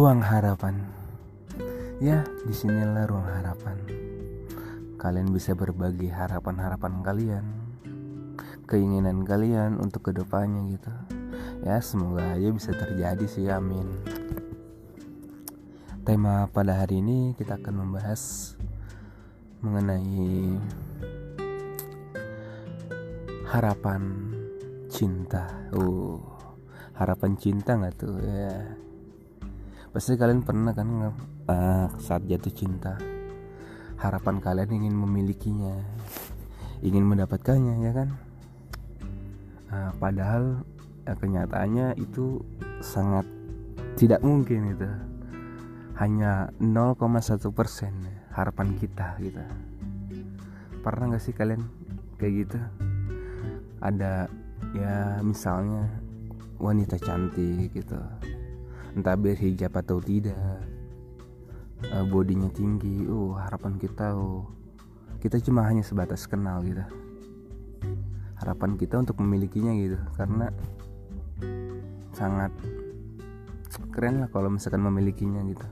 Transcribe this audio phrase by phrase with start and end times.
[0.00, 0.80] ruang harapan.
[2.00, 3.76] Ya, di sinilah ruang harapan.
[4.96, 7.44] Kalian bisa berbagi harapan-harapan kalian,
[8.64, 10.88] keinginan kalian untuk ke depannya gitu.
[11.68, 13.92] Ya, semoga aja bisa terjadi sih, amin.
[16.08, 18.56] Tema pada hari ini kita akan membahas
[19.60, 20.56] mengenai
[23.52, 24.32] harapan
[24.88, 25.44] cinta.
[25.76, 26.16] Uh,
[26.96, 28.88] harapan cinta nggak tuh ya?
[29.90, 30.86] Pasti kalian pernah kan
[31.50, 32.94] uh, saat jatuh cinta
[33.98, 35.74] harapan kalian ingin memilikinya,
[36.78, 38.08] ingin mendapatkannya ya kan?
[39.66, 40.62] Uh, padahal
[41.02, 42.38] ya, kenyataannya itu
[42.78, 43.26] sangat
[43.98, 44.86] tidak mungkin itu.
[45.98, 47.92] Hanya 0,1 persen
[48.30, 49.42] harapan kita gitu.
[50.86, 51.66] Pernah nggak sih kalian
[52.14, 52.58] kayak gitu?
[53.82, 54.30] Ada
[54.70, 55.90] ya misalnya
[56.62, 57.98] wanita cantik gitu
[58.94, 60.38] entah berhijab atau tidak.
[61.80, 63.08] Uh, bodinya tinggi.
[63.08, 64.44] Uh harapan kita uh
[65.20, 66.80] kita cuma hanya sebatas kenal gitu.
[68.40, 70.48] Harapan kita untuk memilikinya gitu karena
[72.16, 72.52] sangat
[73.92, 75.66] keren lah kalau misalkan memilikinya gitu.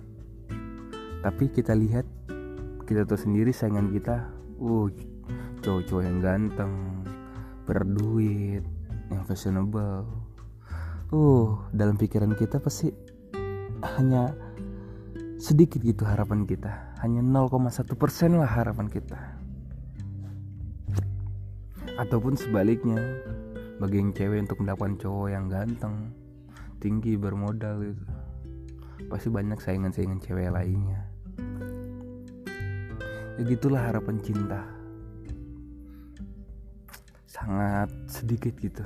[1.25, 2.05] Tapi kita lihat
[2.85, 4.29] kita tahu sendiri saingan kita
[4.61, 4.87] uh
[5.65, 7.05] cowok-cowok yang ganteng
[7.65, 8.65] berduit
[9.09, 10.05] yang fashionable.
[11.09, 12.93] Uh dalam pikiran kita pasti
[13.83, 14.35] hanya
[15.39, 16.99] sedikit gitu harapan kita.
[16.99, 19.19] Hanya 0,1 persen lah harapan kita.
[21.99, 22.99] Ataupun sebaliknya
[23.79, 26.11] bagi yang cewek untuk mendapatkan cowok yang ganteng
[26.79, 28.07] tinggi bermodal gitu
[29.07, 31.07] pasti banyak saingan-saingan cewek lainnya.
[33.39, 34.67] Ya gitulah harapan cinta.
[37.31, 38.83] Sangat sedikit gitu.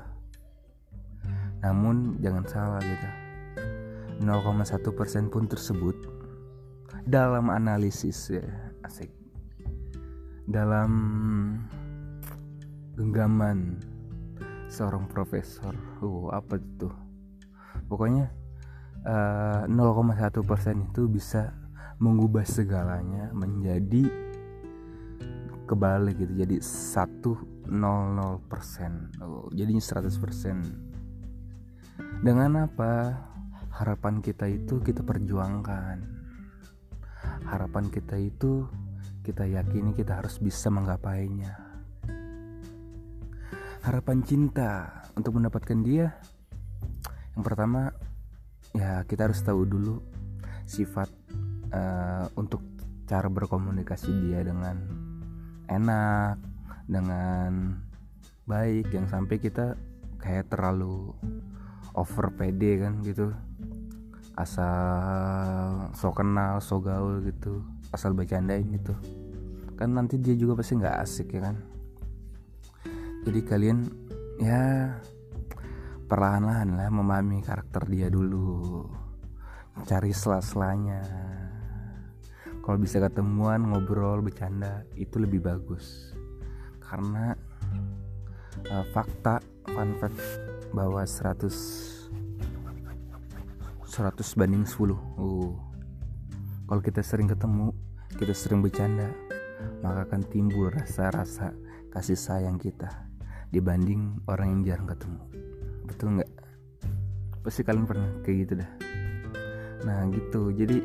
[1.65, 3.22] Namun jangan salah gitu
[4.23, 5.99] 0,1% persen pun tersebut
[7.03, 8.47] dalam analisis ya
[8.87, 9.11] asik.
[10.47, 10.91] Dalam
[12.95, 13.83] genggaman
[14.71, 15.75] seorang profesor.
[15.99, 16.89] Uh apa itu?
[17.91, 18.31] Pokoknya
[19.05, 21.53] uh, 0,1% itu bisa
[21.99, 24.07] mengubah segalanya menjadi
[25.67, 26.33] kebalik gitu.
[26.37, 27.67] Jadi 100%
[29.23, 30.93] oh, jadinya 100%
[32.23, 33.19] dengan apa
[33.73, 35.99] harapan kita itu kita perjuangkan.
[37.49, 38.69] Harapan kita itu
[39.25, 41.57] kita yakini kita harus bisa menggapainya.
[43.83, 46.15] Harapan cinta untuk mendapatkan dia
[47.33, 47.89] yang pertama
[48.77, 50.05] ya kita harus tahu dulu
[50.69, 51.09] sifat
[51.73, 52.61] uh, untuk
[53.09, 54.77] cara berkomunikasi dia dengan
[55.69, 56.37] enak
[56.89, 57.81] dengan
[58.45, 59.77] baik yang sampai kita
[60.21, 61.17] kayak terlalu
[61.97, 63.33] over pede kan gitu.
[64.33, 67.61] Asal so kenal so gaul gitu
[67.93, 68.97] asal bercandain gitu.
[69.77, 71.57] Kan nanti dia juga pasti nggak asik ya kan.
[73.23, 73.79] Jadi kalian
[74.41, 74.97] ya
[76.09, 78.89] perlahan-lahan lah memahami karakter dia dulu.
[79.85, 81.01] Cari sela-selanya.
[82.63, 86.17] Kalau bisa ketemuan ngobrol bercanda itu lebih bagus.
[86.83, 87.35] Karena
[88.71, 89.41] uh, fakta
[89.73, 91.49] fun fact bahwa 100
[93.85, 95.53] 100 banding 10 uh.
[96.69, 97.77] kalau kita sering ketemu
[98.17, 99.13] kita sering bercanda
[99.85, 101.53] maka akan timbul rasa-rasa
[101.93, 102.89] kasih sayang kita
[103.53, 105.23] dibanding orang yang jarang ketemu.
[105.85, 106.33] Betul nggak?
[107.45, 108.71] Pasti kalian pernah kayak gitu dah.
[109.85, 110.49] Nah gitu.
[110.57, 110.81] Jadi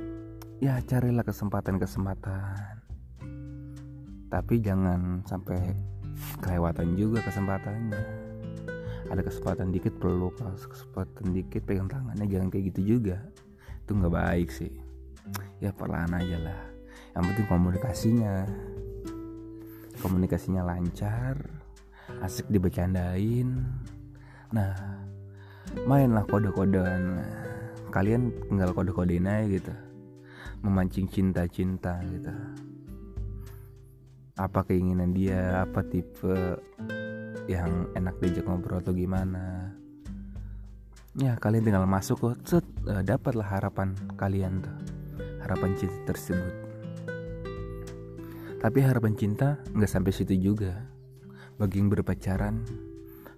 [0.59, 2.75] ya carilah kesempatan-kesempatan.
[4.27, 5.71] Tapi jangan sampai
[6.43, 8.26] kelewatan juga kesempatannya
[9.07, 10.35] ada kesempatan dikit peluk.
[10.39, 12.27] Kesempatan dikit pegang tangannya.
[12.27, 13.23] Jangan kayak gitu juga.
[13.83, 14.71] Itu nggak baik sih.
[15.63, 16.61] Ya perlahan aja lah.
[17.15, 18.35] Yang penting komunikasinya.
[20.03, 21.39] Komunikasinya lancar.
[22.23, 23.63] Asik dibecandain.
[24.51, 24.73] Nah
[25.87, 27.23] mainlah kode-kodean.
[27.91, 29.73] Kalian tinggal kode-kodein aja gitu.
[30.63, 32.33] Memancing cinta-cinta gitu.
[34.37, 35.65] Apa keinginan dia?
[35.65, 36.61] Apa tipe
[37.47, 39.71] yang enak diajak ngobrol atau gimana.
[41.17, 42.35] Ya kalian tinggal masuk kok.
[42.45, 44.75] Set uh, dapatlah harapan kalian tuh.
[45.41, 46.53] Harapan cinta tersebut.
[48.61, 50.77] Tapi harapan cinta nggak sampai situ juga.
[51.57, 52.61] Bagi yang berpacaran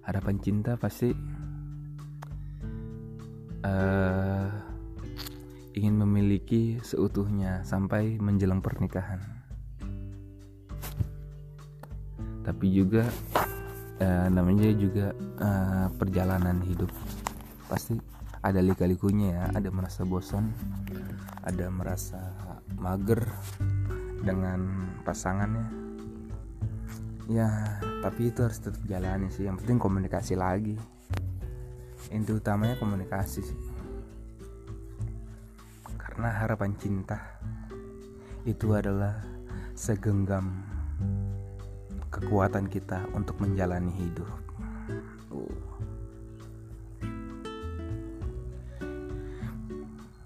[0.04, 1.14] harapan cinta pasti
[3.64, 4.48] uh,
[5.72, 9.22] ingin memiliki seutuhnya sampai menjelang pernikahan.
[12.44, 13.06] Tapi juga
[14.00, 16.90] uh, namanya juga uh, perjalanan hidup.
[17.68, 18.00] Pasti
[18.40, 20.48] ada lika-likunya ya ada merasa bosan
[21.44, 22.20] ada merasa
[22.80, 23.28] mager
[24.24, 25.68] dengan pasangannya.
[27.30, 30.74] Ya tapi itu harus tetap jalani sih yang penting komunikasi lagi.
[32.10, 33.60] Inti utamanya komunikasi sih.
[35.94, 37.38] Karena harapan cinta
[38.44, 39.20] itu adalah
[39.76, 40.69] segenggam
[42.10, 44.26] kekuatan kita untuk menjalani hidup.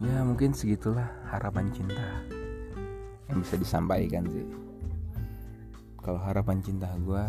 [0.04, 2.24] Ya mungkin segitulah harapan cinta
[3.28, 4.44] yang bisa disampaikan sih.
[6.04, 7.24] Kalau harapan cinta gue,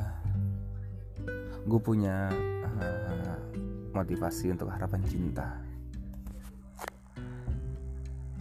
[1.63, 2.27] gue punya
[2.75, 3.39] uh,
[3.95, 5.55] motivasi untuk harapan cinta.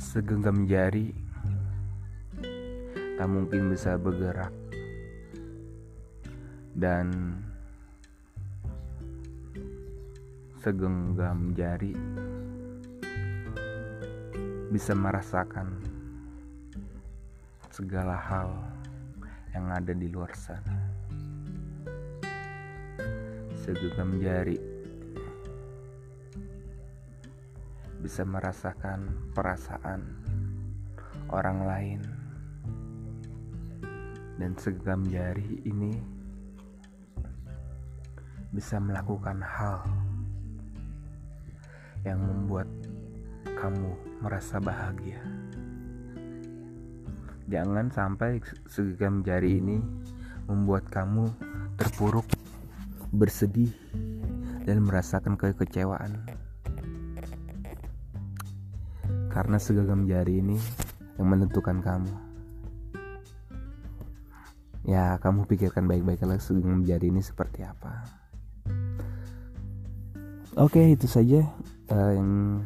[0.02, 1.14] Segenggam jari,
[3.14, 4.63] tak mungkin bisa bergerak
[6.74, 7.38] dan
[10.58, 11.94] segenggam jari
[14.74, 15.70] bisa merasakan
[17.70, 18.50] segala hal
[19.54, 20.78] yang ada di luar sana.
[23.62, 24.58] Segenggam jari
[28.02, 30.00] bisa merasakan perasaan
[31.32, 32.00] orang lain,
[34.36, 36.13] dan segenggam jari ini
[38.54, 39.82] bisa melakukan hal
[42.06, 42.70] yang membuat
[43.58, 43.90] kamu
[44.22, 45.18] merasa bahagia.
[47.50, 48.38] Jangan sampai
[48.70, 49.82] segenggam jari ini
[50.46, 51.28] membuat kamu
[51.74, 52.24] terpuruk,
[53.10, 53.74] bersedih,
[54.62, 56.24] dan merasakan kekecewaan.
[59.28, 60.56] Karena segenggam jari ini
[61.18, 62.14] yang menentukan kamu.
[64.84, 68.23] Ya, kamu pikirkan baik-baik kalau segenggam jari ini seperti apa.
[70.54, 71.42] Oke okay, itu saja
[71.90, 72.62] uh, yang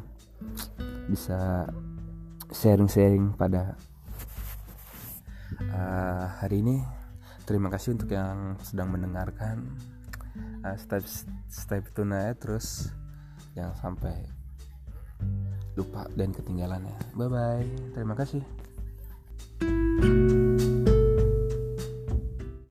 [1.08, 1.64] bisa
[2.52, 3.80] sharing-sharing pada
[5.72, 6.84] uh, hari ini.
[7.48, 9.72] Terima kasih untuk yang sedang mendengarkan.
[10.60, 11.00] Uh, step
[11.48, 12.92] step tuna terus
[13.56, 14.20] jangan sampai
[15.72, 16.98] lupa dan ketinggalan ya.
[17.16, 17.68] Bye bye.
[17.96, 18.44] Terima kasih.
[19.58, 20.47] thank you